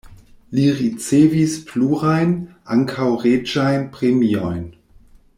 Li 0.59 0.63
ricevis 0.77 1.51
plurajn, 1.71 2.33
ankaŭ 2.77 3.09
reĝajn 3.27 3.85
premiojn. 3.99 4.65